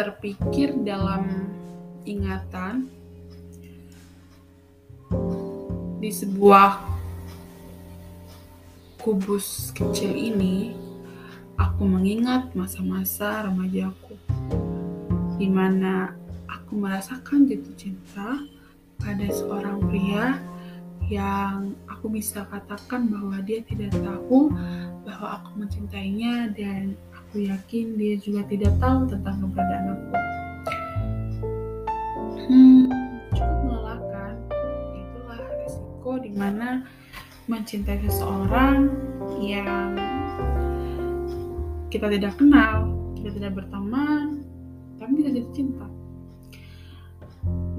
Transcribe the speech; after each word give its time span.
terpikir 0.00 0.72
dalam 0.80 1.52
ingatan 2.08 2.88
di 6.00 6.08
sebuah 6.08 6.80
kubus 8.96 9.76
kecil 9.76 10.16
ini 10.16 10.72
aku 11.60 11.84
mengingat 11.84 12.48
masa-masa 12.56 13.44
remajaku 13.44 14.16
di 15.36 15.52
mana 15.52 16.16
aku 16.48 16.80
merasakan 16.80 17.44
jatuh 17.44 17.76
cinta 17.76 18.40
pada 18.96 19.28
seorang 19.28 19.84
pria 19.84 20.40
yang 21.12 21.76
aku 21.84 22.08
bisa 22.08 22.48
katakan 22.48 23.04
bahwa 23.12 23.36
dia 23.44 23.60
tidak 23.68 23.92
tahu 24.00 24.48
bahwa 25.04 25.28
aku 25.44 25.60
mencintainya 25.60 26.48
dan 26.56 26.96
aku 27.30 27.46
yakin 27.46 27.94
dia 27.94 28.18
juga 28.18 28.42
tidak 28.50 28.74
tahu 28.82 29.06
tentang 29.06 29.38
keberadaan 29.38 29.86
aku. 29.94 30.06
Hmm, 32.50 32.82
cukup 33.30 33.58
melelahkan. 33.70 34.34
Itulah 34.98 35.38
resiko 35.62 36.12
di 36.18 36.34
mana 36.34 36.82
mencintai 37.46 38.02
seseorang 38.02 38.90
yang 39.38 39.94
kita 41.86 42.10
tidak 42.10 42.34
kenal, 42.34 42.90
kita 43.14 43.30
tidak 43.38 43.62
berteman, 43.62 44.42
tapi 44.98 45.22
kita 45.22 45.30
jatuh 45.30 45.54
cinta. 45.54 45.86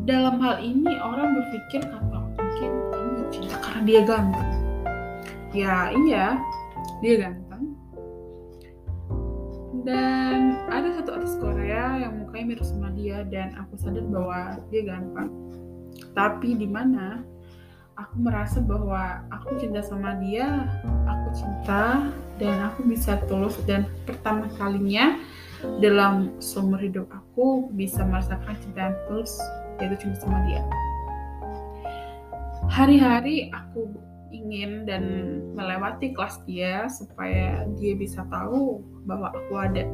Dalam 0.07 0.39
hal 0.39 0.63
ini 0.63 0.95
orang 0.95 1.35
berpikir 1.35 1.83
apa 1.91 2.23
mungkin 2.39 2.71
kamu 2.95 3.23
cinta 3.35 3.55
karena 3.59 3.81
dia 3.83 4.01
ganteng. 4.07 4.51
Ya 5.51 5.91
iya, 5.91 6.39
dia 7.03 7.15
ganteng. 7.19 7.50
Dan 9.81 10.61
ada 10.69 10.93
satu 11.01 11.17
artis 11.17 11.33
Korea 11.41 11.97
yang 12.05 12.21
mukanya 12.21 12.53
mirip 12.53 12.65
sama 12.65 12.93
dia 12.93 13.25
dan 13.25 13.57
aku 13.57 13.73
sadar 13.81 14.05
bahwa 14.05 14.61
dia 14.69 14.81
ganteng. 14.85 15.29
Tapi 16.13 16.53
di 16.53 16.69
mana 16.69 17.25
aku 17.97 18.15
merasa 18.21 18.61
bahwa 18.61 19.25
aku 19.33 19.57
cinta 19.57 19.81
sama 19.81 20.21
dia, 20.21 20.69
aku 21.09 21.27
cinta 21.33 22.13
dan 22.37 22.57
aku 22.69 22.85
bisa 22.85 23.17
tulus 23.25 23.57
dan 23.65 23.89
pertama 24.05 24.49
kalinya 24.57 25.17
dalam 25.77 26.33
seumur 26.41 26.81
hidup 26.81 27.05
aku 27.13 27.69
bisa 27.77 28.01
merasakan 28.01 28.57
cinta 28.61 28.89
yang 28.89 28.97
tulus 29.05 29.33
yaitu 29.81 29.97
cinta 30.05 30.17
sama 30.21 30.37
dia. 30.45 30.61
Hari-hari 32.69 33.49
aku 33.49 33.89
ingin 34.31 34.87
dan 34.87 35.03
melewati 35.53 36.15
kelas 36.15 36.39
dia 36.47 36.87
supaya 36.87 37.67
dia 37.77 37.93
bisa 37.99 38.23
tahu 38.31 38.79
bahwa 39.05 39.33
aku 39.33 39.53
ada. 39.57 39.85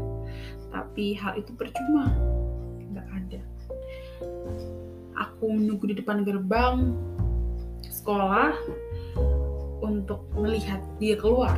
Tapi 0.72 1.16
hal 1.16 1.40
itu 1.40 1.52
percuma, 1.56 2.12
nggak 2.92 3.08
ada. 3.08 3.42
Aku 5.18 5.50
menunggu 5.50 5.90
di 5.90 5.96
depan 5.98 6.22
gerbang 6.22 6.94
sekolah 7.88 8.54
untuk 9.82 10.28
melihat 10.38 10.82
dia 11.02 11.18
keluar. 11.18 11.58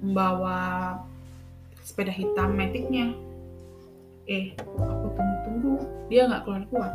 Membawa 0.00 0.96
sepeda 1.84 2.12
hitam 2.12 2.56
metiknya. 2.56 3.12
Eh 4.28 4.56
aku 4.58 5.06
tunggu-tunggu. 5.16 5.74
Dia 6.08 6.28
nggak 6.28 6.42
keluar-keluar. 6.44 6.92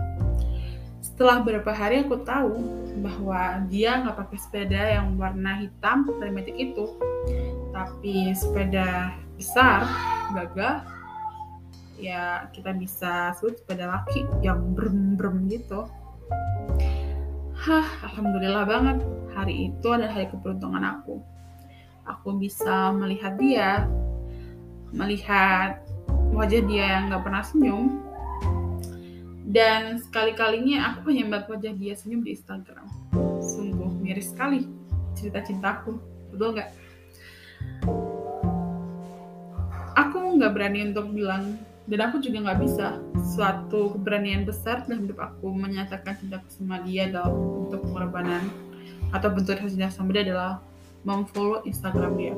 Setelah 1.05 1.45
beberapa 1.45 1.71
hari 1.71 2.01
aku 2.03 2.25
tahu 2.25 2.59
bahwa 2.99 3.61
dia 3.69 4.01
nggak 4.01 4.17
pakai 4.19 4.37
sepeda 4.41 4.81
yang 4.99 5.15
warna 5.15 5.61
hitam 5.61 6.09
dari 6.17 6.31
metik 6.33 6.57
itu 6.57 6.97
tapi 7.75 8.31
sepeda 8.31 9.11
besar 9.35 9.83
gagah 10.31 10.87
ya 11.99 12.47
kita 12.55 12.71
bisa 12.71 13.35
sebut 13.35 13.59
sepeda 13.59 13.91
laki 13.91 14.23
yang 14.39 14.71
brem-brem 14.71 15.51
gitu 15.51 15.83
Hah, 17.65 17.87
alhamdulillah 18.05 18.61
banget. 18.69 19.01
Hari 19.33 19.73
itu 19.73 19.87
adalah 19.89 20.13
hari 20.13 20.29
keberuntungan 20.29 20.85
aku. 20.85 21.17
Aku 22.05 22.37
bisa 22.37 22.93
melihat 22.93 23.41
dia, 23.41 23.89
melihat 24.93 25.81
wajah 26.29 26.61
dia 26.61 26.85
yang 26.85 27.09
gak 27.09 27.25
pernah 27.25 27.41
senyum. 27.41 28.05
Dan 29.49 29.97
sekali-kalinya 29.97 30.93
aku 30.93 31.09
hanya 31.09 31.25
melihat 31.25 31.57
wajah 31.57 31.73
dia 31.73 31.97
senyum 31.97 32.21
di 32.21 32.37
Instagram. 32.37 32.85
Sungguh 33.41 33.97
miris 33.97 34.29
sekali 34.29 34.69
cerita 35.17 35.41
cintaku. 35.41 35.97
Betul 36.29 36.61
nggak? 36.61 36.69
Aku 39.95 40.17
nggak 40.35 40.51
berani 40.51 40.91
untuk 40.91 41.11
bilang 41.15 41.59
dan 41.85 41.99
aku 42.09 42.19
juga 42.21 42.49
nggak 42.49 42.59
bisa. 42.61 42.99
Suatu 43.21 43.95
keberanian 43.95 44.43
besar 44.45 44.83
dalam 44.85 45.05
hidup 45.05 45.21
aku 45.21 45.53
menyatakan 45.53 46.17
cintaku 46.17 46.47
sama 46.51 46.81
dia 46.83 47.09
dalam 47.09 47.33
bentuk 47.65 47.81
pengorbanan 47.85 48.43
atau 49.13 49.29
bentuk 49.31 49.55
cinta 49.61 49.93
sama 49.93 50.11
dia 50.11 50.27
adalah 50.27 50.59
memfollow 51.05 51.61
Instagram 51.63 52.13
dia. 52.17 52.35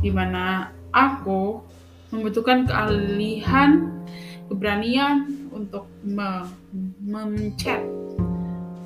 Di 0.00 0.10
mana 0.10 0.72
aku 0.94 1.60
membutuhkan 2.08 2.64
keahlian 2.64 3.92
keberanian 4.48 5.48
untuk 5.52 5.84
me 6.00 6.48
mencet 7.04 7.84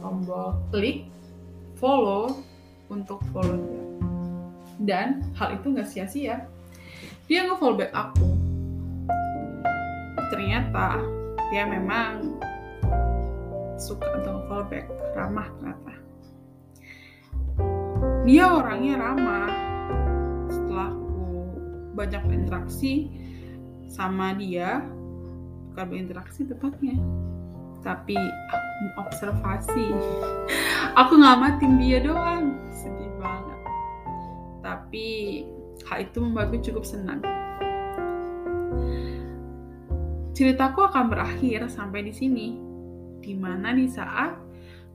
tombol 0.02 0.58
klik 0.74 1.06
follow 1.78 2.42
untuk 2.90 3.22
follow 3.30 3.54
dia 3.54 3.91
dan 4.82 5.22
hal 5.38 5.54
itu 5.54 5.66
nggak 5.70 5.88
sia-sia. 5.88 6.46
Dia 7.30 7.46
nge-follow 7.46 7.78
back 7.78 7.92
aku. 7.94 8.28
Ternyata 10.34 10.98
dia 11.52 11.64
memang 11.68 12.40
suka 13.78 14.06
untuk 14.18 14.46
fallback 14.48 14.86
ramah 15.14 15.48
ternyata. 15.60 15.96
Dia 18.22 18.44
orangnya 18.48 18.94
ramah 18.98 19.50
setelah 20.48 20.88
aku 20.94 21.26
banyak 21.98 22.22
berinteraksi 22.24 23.10
sama 23.90 24.32
dia 24.38 24.80
bukan 25.72 25.86
berinteraksi 25.88 26.48
tepatnya 26.48 26.96
tapi 27.82 28.16
aku 28.48 28.86
observasi. 29.04 29.86
Aku 30.96 31.18
ngamatin 31.18 31.76
dia 31.82 31.98
doang. 32.00 32.56
Sedih 32.72 33.11
tapi 34.72 35.44
hal 35.84 36.08
itu 36.08 36.24
membuatku 36.24 36.64
cukup 36.64 36.88
senang 36.88 37.20
ceritaku 40.32 40.88
akan 40.88 41.12
berakhir 41.12 41.68
sampai 41.68 42.08
di 42.08 42.12
sini. 42.12 42.48
Di 43.22 43.38
mana 43.38 43.70
di 43.70 43.86
saat 43.86 44.34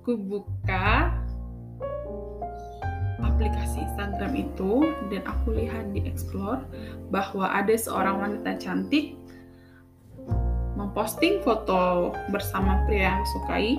ku 0.04 0.20
buka 0.20 1.14
aplikasi 3.24 3.86
Instagram 3.86 4.34
itu 4.34 4.84
dan 5.14 5.22
aku 5.30 5.54
lihat 5.54 5.94
di 5.94 6.04
explore 6.04 6.66
bahwa 7.14 7.48
ada 7.48 7.72
seorang 7.78 8.18
wanita 8.18 8.58
cantik 8.58 9.14
memposting 10.74 11.40
foto 11.46 12.12
bersama 12.34 12.82
pria 12.90 13.14
yang 13.14 13.26
sukai 13.38 13.78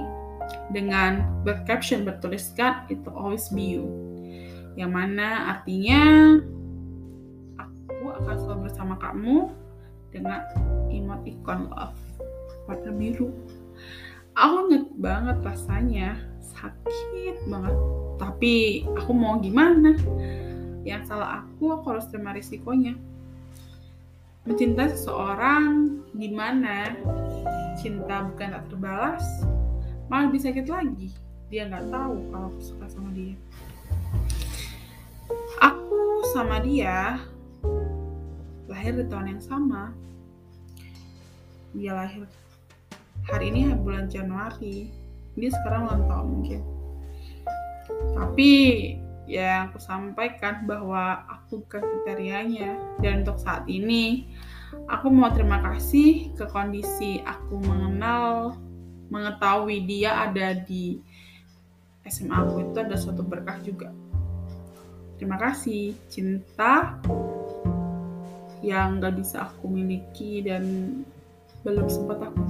dengan 0.70 1.26
bercaption 1.42 2.06
bertuliskan 2.06 2.86
itu 2.86 3.10
always 3.12 3.50
be 3.50 3.76
you 3.76 3.86
yang 4.78 4.94
mana 4.94 5.58
artinya 5.58 6.38
aku 7.58 8.14
akan 8.14 8.36
selalu 8.38 8.70
bersama 8.70 8.94
kamu 9.02 9.50
dengan 10.14 10.46
emoticon 10.86 11.66
love 11.74 11.98
warna 12.70 12.94
biru. 12.94 13.34
Aku 14.38 14.70
inget 14.70 14.86
banget 14.94 15.42
rasanya 15.42 16.14
sakit 16.38 17.42
banget. 17.50 17.74
Tapi 18.22 18.86
aku 18.94 19.10
mau 19.10 19.42
gimana? 19.42 19.98
Yang 20.86 21.10
salah 21.10 21.42
aku 21.42 21.74
aku 21.74 21.98
harus 21.98 22.06
terima 22.14 22.30
risikonya. 22.30 22.94
Mencintai 24.46 24.94
seseorang 24.94 25.98
di 26.14 26.30
mana 26.30 26.94
cinta 27.82 28.30
bukan 28.30 28.54
tak 28.54 28.64
terbalas 28.70 29.26
malah 30.06 30.30
lebih 30.30 30.46
sakit 30.46 30.70
lagi. 30.70 31.10
Dia 31.50 31.66
nggak 31.66 31.90
tahu 31.90 32.30
kalau 32.30 32.46
aku 32.54 32.62
suka 32.62 32.86
sama 32.86 33.10
dia 33.10 33.34
sama 36.28 36.60
dia 36.60 37.24
lahir 38.68 38.92
di 39.00 39.04
tahun 39.08 39.32
yang 39.32 39.42
sama. 39.42 39.96
Dia 41.72 41.96
lahir 41.96 42.28
hari 43.24 43.48
ini 43.48 43.72
bulan 43.80 44.12
Januari. 44.12 44.92
Dia 45.40 45.50
sekarang 45.56 45.88
ulang 45.88 46.04
tahun 46.04 46.26
mungkin. 46.28 46.60
Tapi 48.12 48.52
ya 49.24 49.72
aku 49.72 49.80
sampaikan 49.80 50.68
bahwa 50.68 51.24
aku 51.32 51.64
bukan 51.64 51.80
kriterianya. 51.80 52.76
Dan 53.00 53.24
untuk 53.24 53.40
saat 53.40 53.64
ini 53.64 54.28
aku 54.84 55.08
mau 55.08 55.32
terima 55.32 55.64
kasih 55.64 56.36
ke 56.36 56.44
kondisi 56.52 57.24
aku 57.24 57.56
mengenal 57.56 58.52
mengetahui 59.08 59.80
dia 59.88 60.28
ada 60.28 60.52
di 60.60 61.00
SMA 62.04 62.36
aku. 62.36 62.68
Itu 62.68 62.84
ada 62.84 63.00
suatu 63.00 63.24
berkah 63.24 63.56
juga 63.64 63.88
terima 65.18 65.36
kasih. 65.36 65.98
Cinta 66.06 66.96
yang 68.62 69.02
gak 69.02 69.14
bisa 69.18 69.50
aku 69.50 69.70
miliki 69.70 70.42
dan 70.42 70.64
belum 71.66 71.86
sempat 71.90 72.22
aku 72.22 72.42